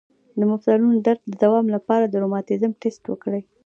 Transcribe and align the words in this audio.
د 0.39 0.41
مفصلونو 0.51 0.91
د 0.95 1.01
درد 1.07 1.21
د 1.27 1.33
دوام 1.43 1.65
لپاره 1.75 2.05
د 2.07 2.15
روماتیزم 2.23 2.71
ټسټ 2.81 3.03
وکړئ 3.07 3.41